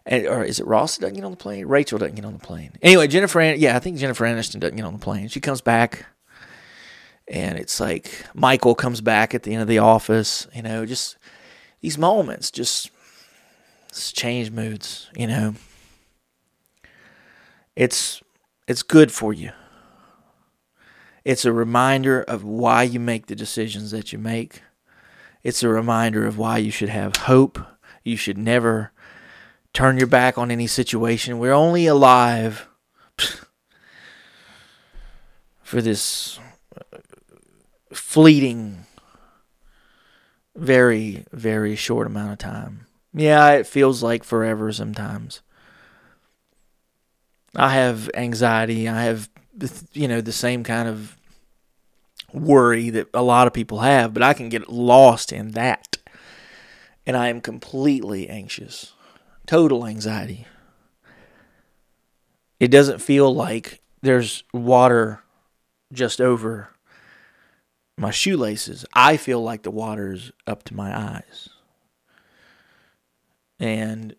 [0.09, 1.66] and, or is it Ross doesn't get on the plane?
[1.66, 2.72] Rachel doesn't get on the plane.
[2.81, 5.28] Anyway, Jennifer, yeah, I think Jennifer Aniston doesn't get on the plane.
[5.28, 6.07] She comes back,
[7.28, 10.48] and it's like Michael comes back at the end of the office.
[10.54, 11.18] You know, just
[11.83, 12.90] these moments just
[13.92, 15.11] change moods.
[15.14, 15.54] You know,
[17.76, 18.22] it's
[18.66, 19.52] it's good for you.
[21.29, 24.62] It's a reminder of why you make the decisions that you make.
[25.43, 27.59] It's a reminder of why you should have hope.
[28.03, 28.93] You should never
[29.75, 31.38] turn your back on any situation.
[31.38, 32.67] We're only alive
[35.62, 36.38] for this
[37.93, 38.87] fleeting,
[40.57, 42.87] very, very short amount of time.
[43.12, 45.43] Yeah, it feels like forever sometimes.
[47.55, 48.88] I have anxiety.
[48.88, 49.29] I have,
[49.93, 51.17] you know, the same kind of
[52.33, 55.97] worry that a lot of people have, but I can get lost in that.
[57.07, 58.93] And I am completely anxious
[59.47, 60.47] total anxiety.
[62.61, 65.23] It doesn't feel like there's water
[65.93, 66.69] just over
[67.97, 68.85] my shoelaces.
[68.93, 71.49] I feel like the water's up to my eyes.
[73.59, 74.14] And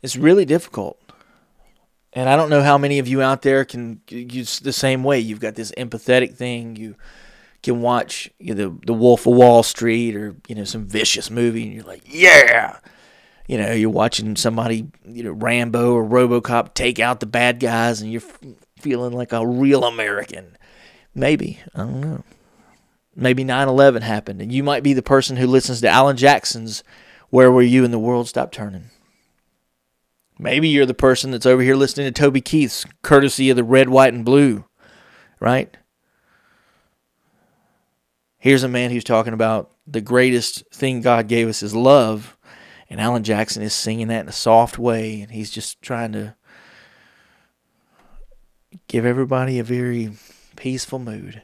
[0.00, 0.97] it's really difficult.
[2.12, 5.20] And I don't know how many of you out there can use the same way.
[5.20, 6.76] You've got this empathetic thing.
[6.76, 6.96] You
[7.62, 11.30] can watch you know, the the Wolf of Wall Street or you know some vicious
[11.30, 12.78] movie, and you're like, yeah.
[13.46, 18.02] You know, you're watching somebody, you know, Rambo or RoboCop take out the bad guys,
[18.02, 18.40] and you're f-
[18.78, 20.56] feeling like a real American.
[21.14, 22.24] Maybe I don't know.
[23.16, 26.84] Maybe 9/11 happened, and you might be the person who listens to Alan Jackson's
[27.30, 28.90] "Where Were You and the World Stopped Turning."
[30.38, 33.88] Maybe you're the person that's over here listening to Toby Keith's courtesy of the red,
[33.88, 34.64] white, and blue,
[35.40, 35.76] right?
[38.38, 42.36] Here's a man who's talking about the greatest thing God gave us is love.
[42.88, 45.20] And Alan Jackson is singing that in a soft way.
[45.22, 46.36] And he's just trying to
[48.86, 50.12] give everybody a very
[50.56, 51.42] peaceful mood.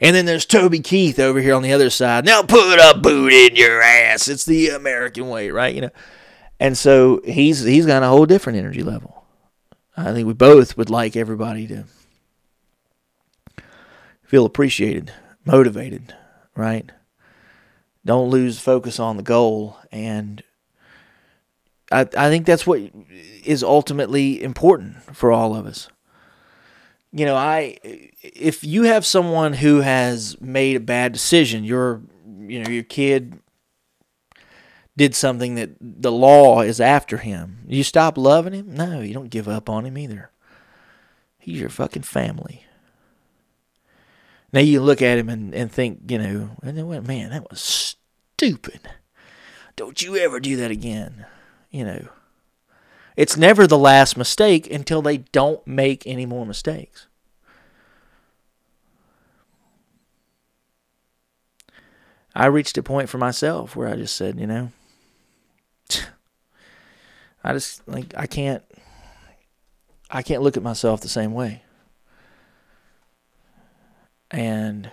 [0.00, 2.26] And then there's Toby Keith over here on the other side.
[2.26, 4.28] Now put a boot in your ass.
[4.28, 5.74] It's the American way, right?
[5.74, 5.90] You know.
[6.60, 9.24] And so he's he's got a whole different energy level.
[9.96, 11.84] I think we both would like everybody to
[14.22, 15.12] feel appreciated,
[15.44, 16.14] motivated,
[16.56, 16.90] right?
[18.04, 19.78] Don't lose focus on the goal.
[19.92, 20.42] And
[21.92, 22.80] I, I think that's what
[23.44, 25.88] is ultimately important for all of us.
[27.12, 27.78] You know, I
[28.22, 32.02] if you have someone who has made a bad decision, your
[32.40, 33.38] you know, your kid
[34.96, 37.58] did something that the law is after him.
[37.66, 38.74] You stop loving him?
[38.74, 40.30] No, you don't give up on him either.
[41.38, 42.64] He's your fucking family.
[44.52, 47.50] Now you look at him and, and think, you know, and then went, man, that
[47.50, 48.80] was stupid.
[49.74, 51.26] Don't you ever do that again.
[51.70, 52.08] You know,
[53.16, 57.08] it's never the last mistake until they don't make any more mistakes.
[62.32, 64.70] I reached a point for myself where I just said, you know,
[67.44, 68.62] I just like I can't
[70.10, 71.62] I can't look at myself the same way.
[74.30, 74.90] And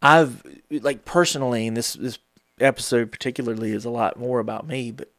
[0.00, 2.18] I've like personally and this this
[2.60, 5.10] episode particularly is a lot more about me, but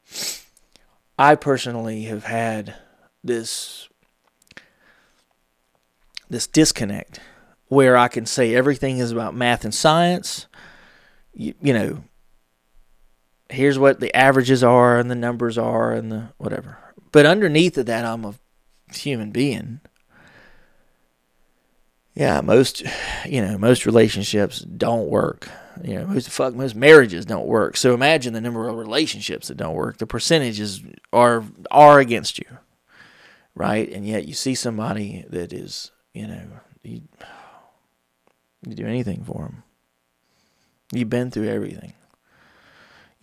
[1.17, 2.75] I personally have had
[3.23, 3.89] this
[6.29, 7.19] this disconnect
[7.67, 10.47] where I can say everything is about math and science.
[11.33, 12.03] You, you know,
[13.49, 16.77] here's what the averages are and the numbers are and the whatever.
[17.11, 18.35] But underneath of that, I'm a
[18.91, 19.79] human being.
[22.15, 22.83] Yeah, most,
[23.25, 25.49] you know, most relationships don't work.
[25.83, 27.75] You know, most fuck most marriages don't work.
[27.75, 29.97] So imagine the number of relationships that don't work.
[29.97, 32.45] The percentages are are against you,
[33.55, 33.89] right?
[33.91, 36.41] And yet you see somebody that is, you know,
[36.83, 37.01] you,
[38.67, 39.63] you do anything for them.
[40.91, 41.93] You've been through everything.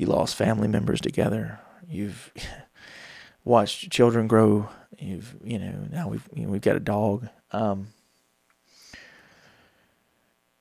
[0.00, 1.60] You lost family members together.
[1.86, 2.32] You've
[3.44, 4.70] watched children grow.
[4.98, 7.28] You've, you know, now we've you know, we've got a dog.
[7.52, 7.88] Um,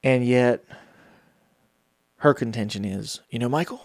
[0.04, 0.66] and yet,
[2.18, 3.80] her contention is, you know, Michael,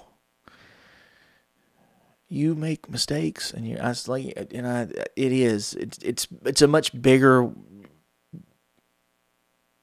[2.29, 6.63] you make mistakes, and you, I was like, and I, it is, it's, it's, it's
[6.63, 7.53] a much bigger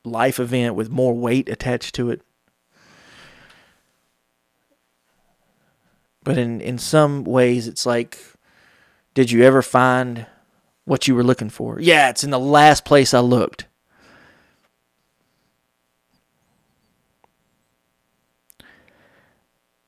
[0.03, 2.23] life event with more weight attached to it.
[6.23, 8.19] But in, in some ways, it's like,
[9.13, 10.27] did you ever find
[10.86, 11.79] what you were looking for?
[11.79, 13.65] Yeah, it's in the last place I looked.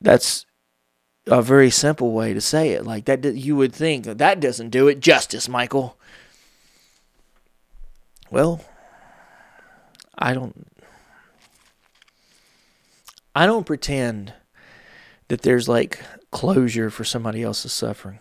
[0.02, 0.46] That's
[1.28, 2.86] a very simple way to say it.
[2.86, 5.98] Like that, you would think that doesn't do it justice, Michael.
[8.30, 8.66] Well,
[10.18, 10.68] I don't.
[13.36, 14.34] I don't pretend
[15.28, 18.20] that there's like closure for somebody else's suffering.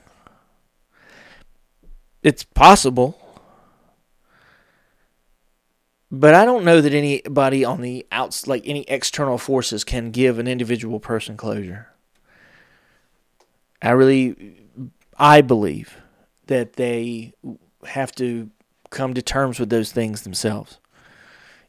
[2.23, 3.19] It's possible.
[6.11, 10.39] But I don't know that anybody on the outs like any external forces can give
[10.39, 11.89] an individual person closure.
[13.81, 14.69] I really
[15.19, 15.97] I believe
[16.47, 17.33] that they
[17.87, 18.51] have to
[18.91, 20.79] come to terms with those things themselves.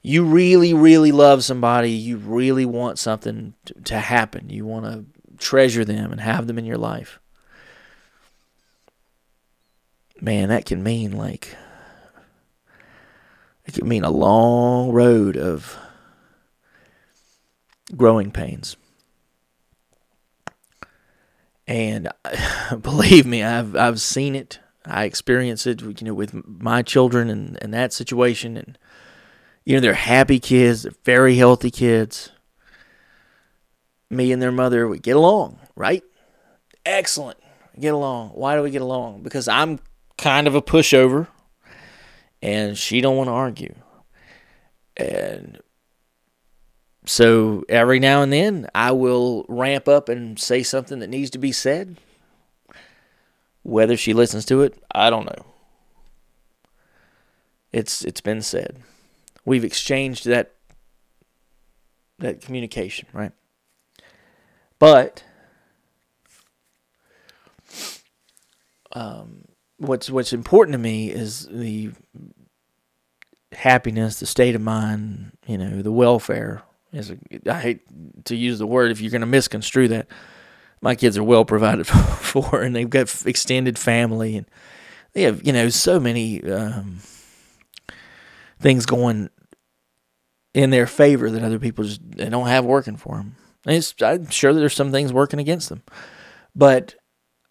[0.01, 1.91] You really, really love somebody.
[1.91, 3.53] You really want something
[3.85, 4.49] to happen.
[4.49, 5.05] You want to
[5.37, 7.19] treasure them and have them in your life.
[10.21, 11.55] Man, that can mean like
[13.65, 15.77] it can mean a long road of
[17.95, 18.75] growing pains.
[21.67, 22.09] And
[22.81, 24.59] believe me, I've I've seen it.
[24.85, 28.57] I experience it, you know, with my children and, and that situation.
[28.57, 28.77] And
[29.63, 32.32] you know, they're happy kids, they're very healthy kids.
[34.09, 36.03] Me and their mother, we get along, right?
[36.85, 37.37] Excellent.
[37.79, 38.29] Get along.
[38.29, 39.23] Why do we get along?
[39.23, 39.79] Because I'm
[40.17, 41.27] kind of a pushover
[42.41, 43.73] and she don't want to argue.
[44.95, 45.59] And
[47.05, 51.39] so every now and then I will ramp up and say something that needs to
[51.39, 51.97] be said.
[53.63, 55.45] Whether she listens to it, I don't know.
[57.71, 58.83] It's it's been said.
[59.45, 60.53] We've exchanged that
[62.19, 63.31] that communication, right?
[64.83, 65.23] But
[68.91, 69.45] um,
[69.77, 71.91] what's what's important to me is the
[73.53, 76.63] happiness, the state of mind, you know, the welfare.
[76.91, 77.17] Is a,
[77.49, 80.07] I hate to use the word if you're going to misconstrue that.
[80.81, 84.45] My kids are well provided for, and they've got extended family, and
[85.13, 86.97] they have you know so many um,
[88.59, 89.29] things going
[90.53, 93.37] in their favor that other people just they don't have working for them.
[93.65, 95.83] I'm sure there's some things working against them,
[96.55, 96.95] but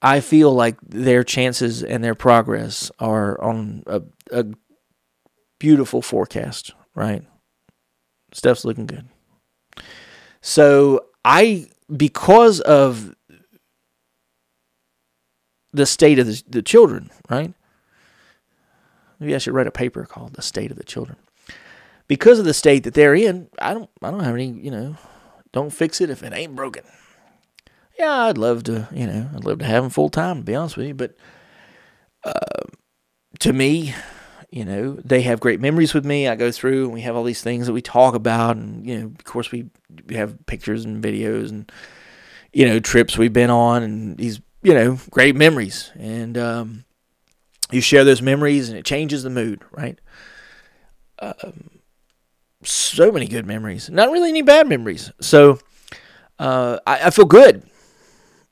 [0.02, 4.46] I feel like their chances and their progress are on a, a
[5.58, 7.24] beautiful forecast, right?
[8.32, 9.06] Stuff's looking good.
[10.40, 13.14] So I, because of
[15.72, 17.54] the state of the, the children, right?
[19.18, 21.16] Maybe I should write a paper called "The State of the Children."
[22.08, 24.96] Because of the state that they're in, I don't, I don't have any, you know,
[25.52, 26.84] don't fix it if it ain't broken.
[27.98, 30.38] Yeah, I'd love to, you know, I'd love to have them full time.
[30.38, 31.14] To be honest with you, but
[32.24, 32.66] uh,
[33.40, 33.94] to me,
[34.50, 36.28] you know, they have great memories with me.
[36.28, 38.98] I go through and we have all these things that we talk about, and you
[38.98, 39.66] know, of course, we
[40.06, 41.70] we have pictures and videos and
[42.52, 46.84] you know trips we've been on, and these you know great memories, and um,
[47.70, 49.98] you share those memories, and it changes the mood, right?
[51.18, 51.70] Um,
[52.64, 55.12] so many good memories, not really any bad memories.
[55.20, 55.58] So
[56.38, 57.62] uh, I, I feel good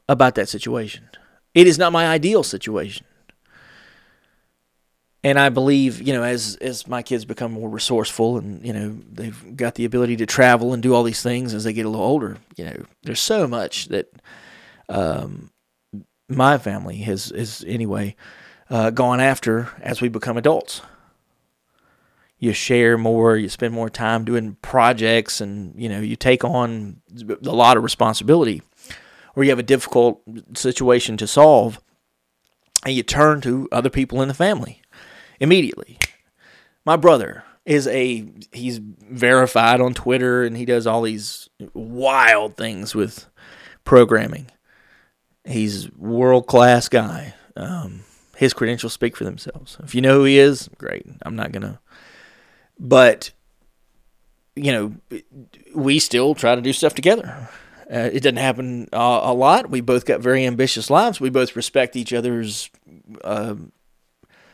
[0.09, 1.09] about that situation.
[1.55, 3.07] It is not my ideal situation
[5.23, 8.97] and I believe you know as as my kids become more resourceful and you know
[9.13, 11.89] they've got the ability to travel and do all these things as they get a
[11.89, 12.39] little older.
[12.57, 14.11] You know, there's so much that
[14.89, 15.51] um,
[16.29, 18.17] my family has is anyway
[18.71, 20.83] uh, gone after as we become adults.
[22.41, 27.01] You share more, you spend more time doing projects, and you know you take on
[27.29, 28.63] a lot of responsibility,
[29.37, 30.23] or you have a difficult
[30.55, 31.81] situation to solve,
[32.85, 34.81] and you turn to other people in the family
[35.39, 35.99] immediately.
[36.85, 42.95] My brother is a he's verified on Twitter and he does all these wild things
[42.95, 43.27] with
[43.85, 44.47] programming.
[45.45, 47.35] He's world class guy.
[47.57, 48.05] Um,
[48.37, 49.77] his credentials speak for themselves.
[49.83, 51.05] If you know who he is, great.
[51.23, 51.81] I'm not gonna,
[52.81, 53.31] but
[54.57, 54.95] you know,
[55.75, 57.49] we still try to do stuff together.
[57.93, 59.71] Uh, it doesn't happen uh, a lot.
[59.71, 61.21] We both got very ambitious lives.
[61.21, 62.71] We both respect each other's
[63.23, 63.57] uh,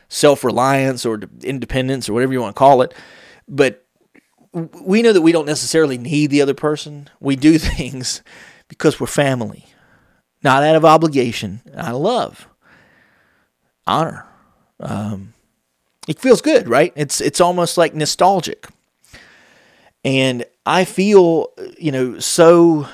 [0.09, 2.93] self reliance or independence or whatever you want to call it.
[3.47, 3.85] But
[4.53, 7.09] we know that we don't necessarily need the other person.
[7.19, 8.21] We do things
[8.67, 9.65] because we're family,
[10.43, 12.47] not out of obligation, out of love,
[13.85, 14.25] honor.
[14.79, 15.33] Um,
[16.07, 16.93] it feels good, right?
[16.95, 18.67] It's it's almost like nostalgic,
[20.03, 22.87] and I feel you know so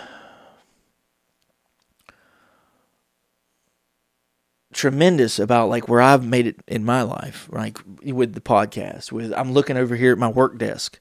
[4.73, 9.11] tremendous about like where I've made it in my life, like with the podcast.
[9.11, 10.99] With I'm looking over here at my work desk,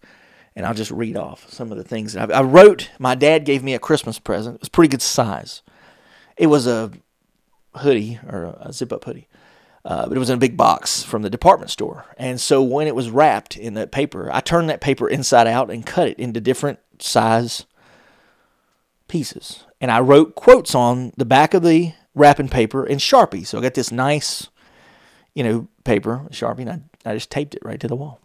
[0.55, 2.91] and I'll just read off some of the things that I've, I wrote.
[2.99, 4.57] My dad gave me a Christmas present.
[4.57, 5.63] It was pretty good size.
[6.37, 6.93] It was a
[7.77, 9.29] hoodie or a zip up hoodie,
[9.85, 12.07] uh, but it was in a big box from the department store.
[12.16, 15.70] And so when it was wrapped in that paper, I turned that paper inside out
[15.70, 17.66] and cut it into different size
[19.09, 19.64] pieces.
[19.80, 23.47] And I wrote quotes on the back of the wrapping paper in Sharpie.
[23.47, 24.49] So I got this nice,
[25.35, 26.70] you know, paper, Sharpie, and
[27.05, 28.20] I, I just taped it right to the wall.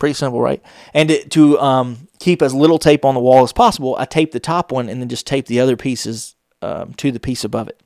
[0.00, 0.62] Pretty simple, right?
[0.92, 4.32] And it, to um, keep as little tape on the wall as possible, I taped
[4.32, 7.68] the top one and then just taped the other pieces um, to the piece above
[7.68, 7.80] it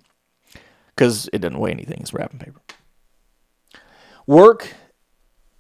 [0.95, 1.99] because it doesn't weigh anything.
[2.01, 2.62] It's wrapping paper.
[4.27, 4.75] Work,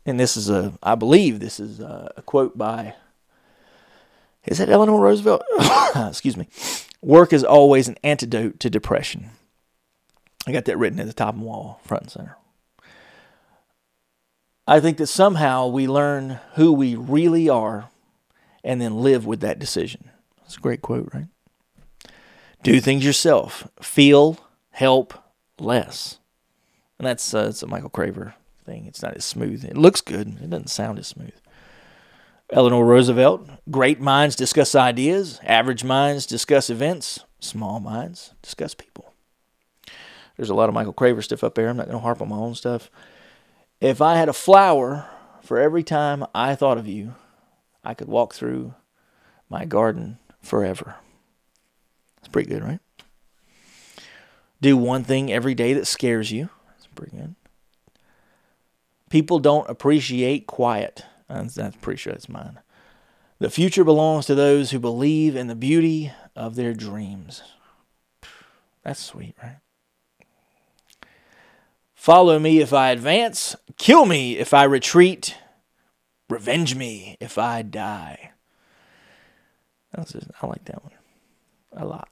[0.06, 2.94] and this is a, I believe this is a, a quote by,
[4.44, 5.42] is that Eleanor Roosevelt?
[5.96, 6.48] Excuse me.
[7.00, 9.30] Work is always an antidote to depression.
[10.46, 12.36] I got that written at the top of the wall, front and center.
[14.66, 17.88] I think that somehow we learn who we really are
[18.62, 20.10] and then live with that decision.
[20.40, 21.26] That's a great quote, right?
[22.62, 23.68] Do things yourself.
[23.80, 24.38] Feel,
[24.70, 25.14] help
[25.58, 26.18] less.
[26.98, 28.34] And that's, uh, that's a Michael Craver
[28.64, 28.86] thing.
[28.86, 29.64] It's not as smooth.
[29.64, 30.28] It looks good.
[30.28, 31.34] It doesn't sound as smooth.
[32.50, 33.48] Eleanor Roosevelt.
[33.70, 39.14] Great minds discuss ideas, average minds discuss events, small minds discuss people.
[40.36, 41.68] There's a lot of Michael Craver stuff up there.
[41.68, 42.90] I'm not going to harp on my own stuff.
[43.80, 45.08] If I had a flower
[45.42, 47.14] for every time I thought of you,
[47.84, 48.74] I could walk through
[49.48, 50.96] my garden forever.
[52.16, 52.80] That's pretty good, right?
[54.60, 56.48] Do one thing every day that scares you.
[56.68, 57.34] That's pretty good.
[59.12, 61.04] People don't appreciate quiet.
[61.28, 62.60] That's, that's pretty sure that's mine.
[63.40, 67.42] The future belongs to those who believe in the beauty of their dreams.
[68.82, 69.58] That's sweet, right?
[71.94, 75.36] Follow me if I advance, kill me if I retreat,
[76.30, 78.30] revenge me if I die.
[79.94, 80.94] Just, I like that one
[81.76, 82.08] a lot.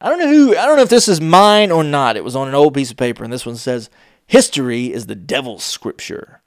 [0.00, 2.16] I don't know who, I don't know if this is mine or not.
[2.16, 3.90] It was on an old piece of paper, and this one says,
[4.32, 6.40] History is the devil's scripture.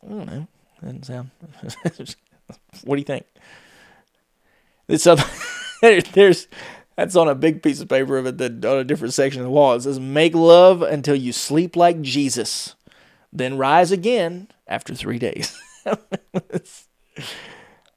[0.00, 0.46] I don't know.
[0.80, 1.30] Doesn't sound.
[2.84, 3.26] what do you think?
[4.86, 5.18] It's up.
[5.82, 6.46] there's
[6.94, 9.44] that's on a big piece of paper of it that on a different section of
[9.44, 9.74] the wall.
[9.74, 12.76] It says, "Make love until you sleep like Jesus,
[13.32, 15.60] then rise again after three days."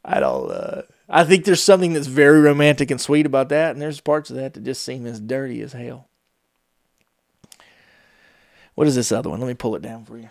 [0.03, 0.49] I don't.
[0.49, 4.31] Uh, I think there's something that's very romantic and sweet about that, and there's parts
[4.31, 6.08] of that that just seem as dirty as hell.
[8.79, 9.41] What is this other one?
[9.41, 10.29] Let me pull it down for you.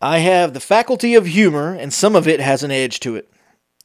[0.00, 3.30] I have the faculty of humor, and some of it has an edge to it.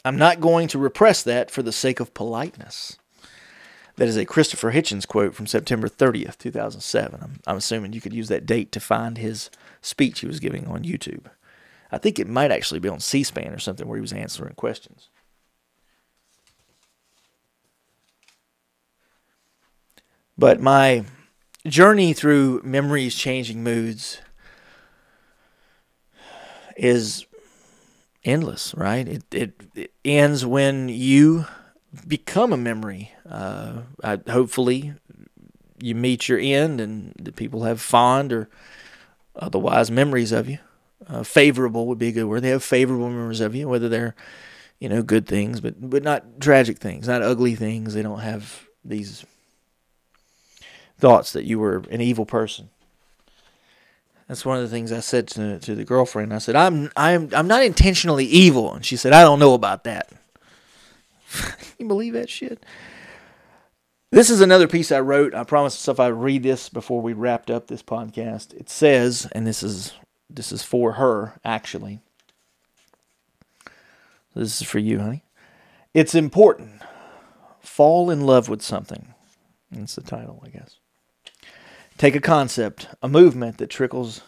[0.06, 2.95] I'm not going to repress that for the sake of politeness.
[3.98, 7.20] That is a Christopher Hitchens quote from September 30th, 2007.
[7.22, 9.50] I'm, I'm assuming you could use that date to find his
[9.82, 11.26] speech he was giving on YouTube.
[11.91, 14.54] I think it might actually be on C SPAN or something where he was answering
[14.54, 15.10] questions.
[20.38, 21.05] But my
[21.65, 24.19] journey through memories changing moods
[26.75, 27.25] is
[28.23, 29.07] endless, right?
[29.07, 31.45] It, it, it ends when you
[32.07, 33.11] become a memory.
[33.27, 34.93] Uh, I, hopefully,
[35.81, 38.49] you meet your end and the people have fond or
[39.35, 40.59] otherwise memories of you.
[41.07, 42.41] Uh, favorable would be a good word.
[42.41, 44.15] They have favorable memories of you, whether they're,
[44.79, 47.93] you know, good things, but but not tragic things, not ugly things.
[47.93, 49.25] They don't have these
[50.98, 52.70] thoughts that you were an evil person.
[54.28, 56.34] That's one of the things I said to to the girlfriend.
[56.34, 59.86] I said, "I'm I'm I'm not intentionally evil," and she said, "I don't know about
[59.86, 60.12] that."
[61.80, 62.66] you believe that shit?
[64.12, 65.34] This is another piece I wrote.
[65.34, 68.54] I promised myself I'd read this before we wrapped up this podcast.
[68.54, 69.93] It says, and this is
[70.30, 72.00] this is for her actually.
[74.36, 75.24] This is for you, honey.
[75.93, 76.82] It's important.
[77.60, 79.14] Fall in love with something.
[79.72, 80.78] That's the title, I guess.
[81.98, 84.22] Take a concept, a movement that trickles.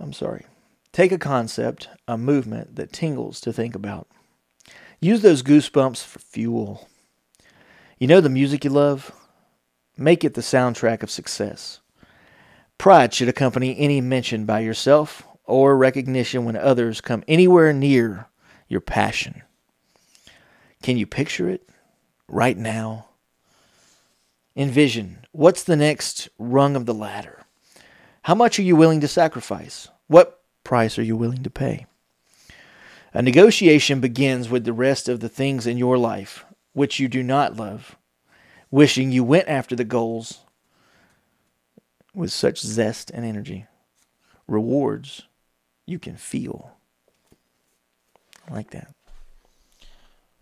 [0.00, 0.46] I'm sorry.
[0.92, 4.08] Take a concept, a movement that tingles to think about.
[4.98, 6.88] Use those goosebumps for fuel.
[7.98, 9.12] You know the music you love?
[9.98, 11.80] Make it the soundtrack of success.
[12.78, 18.28] Pride should accompany any mention by yourself or recognition when others come anywhere near
[18.68, 19.42] your passion.
[20.82, 21.68] Can you picture it
[22.26, 23.08] right now?
[24.56, 27.44] Envision what's the next rung of the ladder?
[28.22, 29.88] How much are you willing to sacrifice?
[30.06, 31.86] What price are you willing to pay?
[33.12, 37.22] A negotiation begins with the rest of the things in your life which you do
[37.22, 37.96] not love,
[38.70, 40.40] wishing you went after the goals
[42.14, 43.66] with such zest and energy.
[44.46, 45.22] Rewards
[45.86, 46.72] you can feel.
[48.48, 48.94] I like that.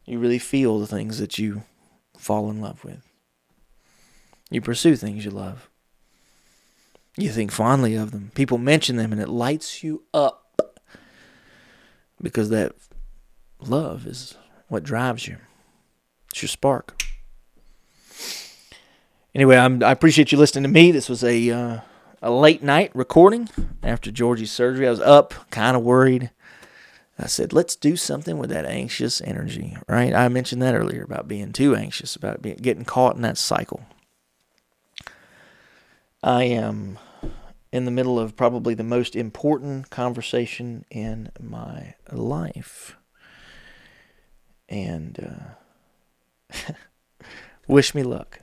[0.04, 1.62] You really feel the things that you
[2.16, 3.11] fall in love with.
[4.53, 5.68] You pursue things you love.
[7.16, 8.30] You think fondly of them.
[8.34, 10.80] People mention them and it lights you up
[12.20, 12.74] because that
[13.61, 14.36] love is
[14.68, 15.38] what drives you.
[16.30, 17.03] It's your spark.
[19.34, 20.92] Anyway, I'm, i appreciate you listening to me.
[20.92, 21.80] This was a uh,
[22.20, 23.48] a late night recording
[23.82, 24.86] after Georgie's surgery.
[24.86, 26.30] I was up, kind of worried.
[27.18, 30.14] I said, let's do something with that anxious energy, right?
[30.14, 33.82] I mentioned that earlier about being too anxious, about being, getting caught in that cycle.
[36.23, 36.99] I am
[37.73, 42.97] in the middle of probably the most important conversation in my life.
[44.68, 45.55] And
[46.53, 46.73] uh,
[47.66, 48.41] wish me luck.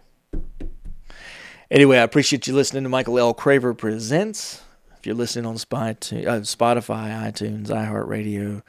[1.72, 3.34] Anyway, I appreciate you listening to Michael L.
[3.34, 4.64] Craver Presents.
[4.98, 8.64] If you're listening on uh, Spotify, iTunes, iHeartRadio,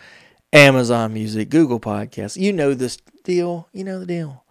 [0.53, 3.69] Amazon Music, Google Podcasts, you know this deal.
[3.73, 4.45] You know the deal.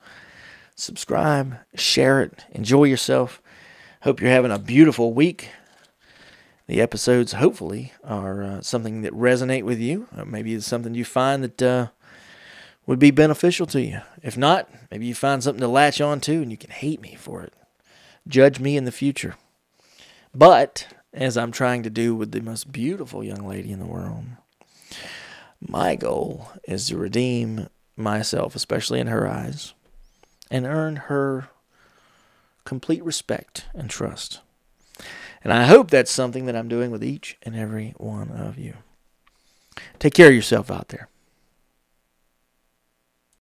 [0.75, 3.41] Subscribe, share it, enjoy yourself.
[4.03, 5.49] Hope you're having a beautiful week.
[6.67, 10.07] The episodes, hopefully, are uh, something that resonate with you.
[10.15, 11.87] Or maybe it's something you find that uh,
[12.85, 13.99] would be beneficial to you.
[14.23, 17.15] If not, maybe you find something to latch on to and you can hate me
[17.19, 17.53] for it.
[18.25, 19.35] Judge me in the future.
[20.33, 24.23] But as I'm trying to do with the most beautiful young lady in the world.
[25.59, 29.73] My goal is to redeem myself, especially in her eyes,
[30.49, 31.49] and earn her
[32.65, 34.41] complete respect and trust.
[35.43, 38.75] And I hope that's something that I'm doing with each and every one of you.
[39.99, 41.07] Take care of yourself out there.